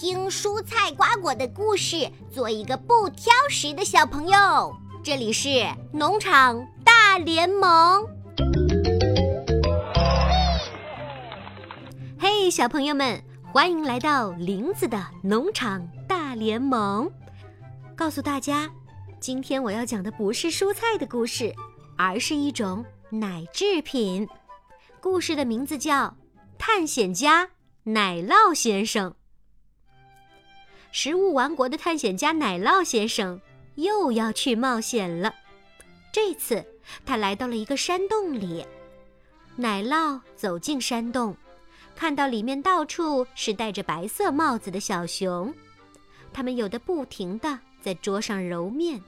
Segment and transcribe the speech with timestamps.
[0.00, 4.72] 听蔬菜瓜果的故事，做一个不挑食的小朋友。
[5.02, 8.06] 这里是农场大联盟。
[12.16, 13.20] 嘿，小朋友们，
[13.52, 17.10] 欢迎来到林子的农场大联盟。
[17.96, 18.70] 告诉大家，
[19.18, 21.52] 今天我要讲的不是蔬菜的故事，
[21.96, 24.28] 而是一种奶制品。
[25.00, 26.04] 故事的名字叫
[26.56, 27.50] 《探险家
[27.82, 29.10] 奶酪先生》。
[30.90, 33.40] 食物王国的探险家奶酪先生
[33.76, 35.34] 又要去冒险了。
[36.12, 36.64] 这次
[37.04, 38.66] 他来到了一个山洞里。
[39.56, 41.36] 奶酪走进山洞，
[41.94, 45.52] 看到里面到处是戴着白色帽子的小熊，
[46.32, 49.02] 它们有的不停地在桌上揉面，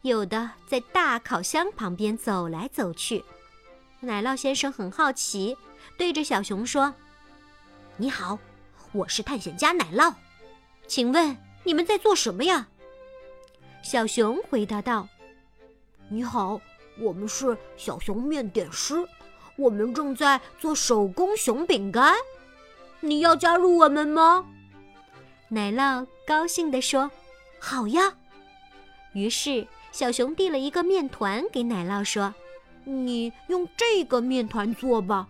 [0.00, 3.24] 有的在大烤箱旁边走来走去。
[4.00, 5.56] 奶酪先生很好奇，
[5.96, 6.92] 对着小熊说
[7.96, 8.38] ：“你好，
[8.92, 10.12] 我是探险家奶酪。”
[10.86, 12.68] 请问你们在做什么呀？
[13.82, 15.08] 小熊回答道
[16.08, 16.60] ：“你好，
[17.00, 19.06] 我们是小熊面点师，
[19.56, 22.14] 我们正在做手工熊饼干。
[23.00, 24.46] 你要加入我们吗？”
[25.48, 27.10] 奶酪高兴地说
[27.58, 28.14] ：“好呀。”
[29.14, 32.34] 于是小熊递了一个面团给奶酪，说
[32.84, 35.28] ：“你用这个面团做吧。”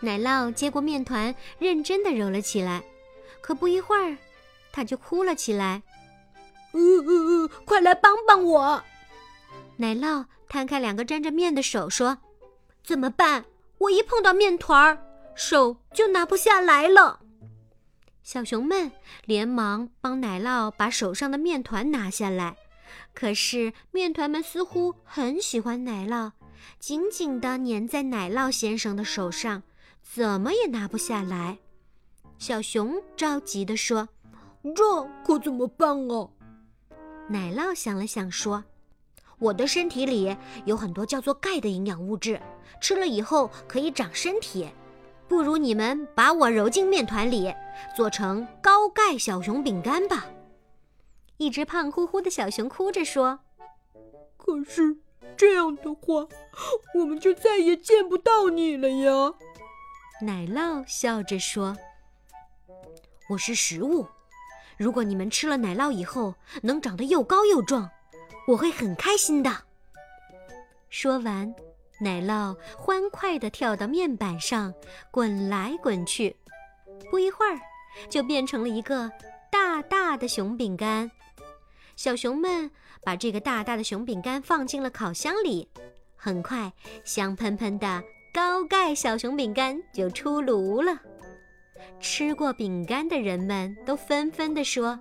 [0.00, 2.82] 奶酪接过面团，认真地揉了起来。
[3.40, 4.16] 可不一会儿，
[4.74, 5.84] 他就哭了起来，
[6.72, 8.82] 呜呜呜，快来帮帮我！
[9.76, 12.18] 奶酪摊开两个沾着面的手说
[12.82, 13.44] ：“怎么办？
[13.78, 14.98] 我一碰到面团儿，
[15.36, 17.20] 手就拿不下来了。”
[18.24, 18.90] 小熊们
[19.26, 22.56] 连忙帮奶酪把手上的面团拿下来，
[23.14, 26.32] 可是面团们似乎很喜欢奶酪，
[26.80, 29.62] 紧紧地粘在奶酪先生的手上，
[30.02, 31.58] 怎么也拿不下来。
[32.38, 34.08] 小熊着急地说。
[34.72, 36.28] 这可怎么办啊？
[37.28, 38.64] 奶酪想了想说
[39.38, 42.40] ：“我的身体里有很多叫做钙的营养物质，
[42.80, 44.68] 吃了以后可以长身体。
[45.26, 47.52] 不如你们把我揉进面团里，
[47.96, 50.26] 做成高钙小熊饼干吧。”
[51.38, 53.40] 一只胖乎乎的小熊哭着说
[54.38, 54.98] ：“可是
[55.36, 56.28] 这样的话，
[56.94, 59.34] 我们就再也见不到你了呀。”
[60.22, 61.76] 奶酪笑着说
[63.30, 64.06] ：“我是食物。”
[64.76, 67.88] 如果你们吃了奶酪以后能长得又高又壮，
[68.48, 69.50] 我会很开心的。
[70.90, 71.54] 说完，
[72.00, 74.72] 奶酪欢快地跳到面板上，
[75.10, 76.36] 滚来滚去，
[77.10, 77.58] 不一会儿
[78.08, 79.10] 就变成了一个
[79.50, 81.10] 大大的熊饼干。
[81.96, 82.70] 小熊们
[83.04, 85.68] 把这个大大的熊饼干放进了烤箱里，
[86.16, 86.72] 很快，
[87.04, 88.02] 香喷喷的
[88.32, 91.00] 高钙小熊饼干就出炉了。
[92.00, 94.98] 吃过饼干的人们都纷纷地说：“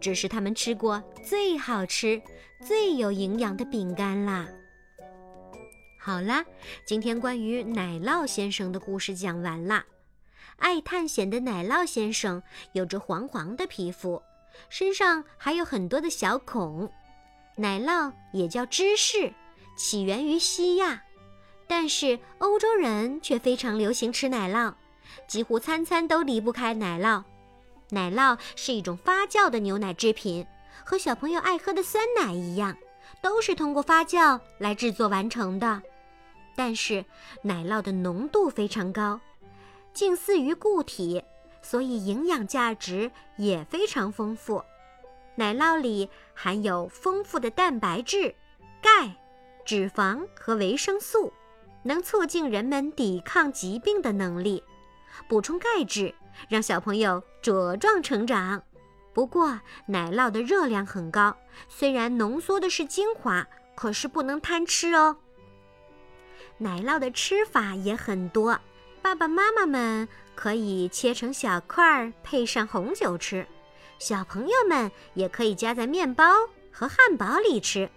[0.00, 2.20] 这是他们吃过最好吃、
[2.66, 4.48] 最有营养的饼干啦！”
[5.98, 6.44] 好啦，
[6.86, 9.84] 今天关于奶酪先生的故事讲完啦。
[10.56, 14.22] 爱探险的奶酪先生有着黄黄的皮肤，
[14.68, 16.88] 身上还有很多的小孔。
[17.56, 19.32] 奶酪也叫芝士，
[19.76, 21.02] 起源于西亚，
[21.66, 24.74] 但是欧洲人却非常流行吃奶酪。
[25.26, 27.22] 几乎餐餐都离不开奶酪。
[27.90, 30.46] 奶酪是一种发酵的牛奶制品，
[30.84, 32.76] 和小朋友爱喝的酸奶一样，
[33.20, 35.82] 都是通过发酵来制作完成的。
[36.56, 37.04] 但是
[37.42, 39.20] 奶酪的浓度非常高，
[39.92, 41.22] 近似于固体，
[41.62, 44.62] 所以营养价值也非常丰富。
[45.36, 48.34] 奶酪里含有丰富的蛋白质、
[48.80, 49.14] 钙、
[49.64, 51.32] 脂肪和维生素，
[51.82, 54.62] 能促进人们抵抗疾病的能力。
[55.28, 56.14] 补充钙质，
[56.48, 58.62] 让小朋友茁壮成长。
[59.12, 61.36] 不过，奶酪的热量很高，
[61.68, 65.16] 虽然浓缩的是精华，可是不能贪吃哦。
[66.58, 68.58] 奶酪的吃法也很多，
[69.02, 73.44] 爸爸妈妈们可以切成小块儿，配上红酒吃；
[73.98, 76.24] 小朋友们也可以夹在面包
[76.72, 77.88] 和汉堡里吃，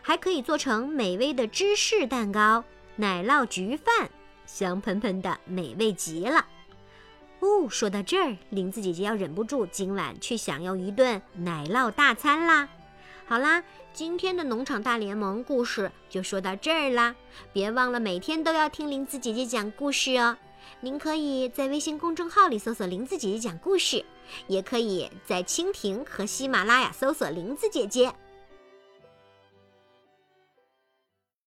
[0.00, 2.62] 还可以做成美味的芝士蛋糕、
[2.96, 4.08] 奶酪焗饭。
[4.46, 6.44] 香喷喷的，美味极了。
[7.42, 12.68] 哦，说到这儿，林子姐姐要忍不住今晚去享用一顿奶酪大餐啦。
[13.26, 17.16] 好啦，今天的农场大联盟故事就说到这儿啦。
[17.52, 20.38] 别忘了每天都要听林子姐姐讲故事哦。
[20.82, 24.04] 您可以在微信公众号里搜索“林子姐姐讲故事”，
[24.46, 28.14] 也可以在蜻蜓和喜马拉雅搜索“林子姐姐”。